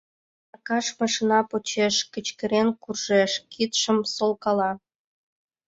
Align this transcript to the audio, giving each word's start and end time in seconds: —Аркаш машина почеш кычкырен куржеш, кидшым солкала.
—Аркаш 0.53 0.87
машина 0.99 1.39
почеш 1.49 1.95
кычкырен 2.13 2.67
куржеш, 2.83 3.31
кидшым 3.51 3.97
солкала. 4.15 4.71